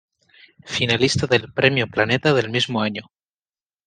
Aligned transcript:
Finalista 0.65 1.27
del 1.27 1.53
Premio 1.53 1.85
Planeta 1.85 2.33
del 2.33 2.49
mismo 2.49 2.81
año. 2.81 3.11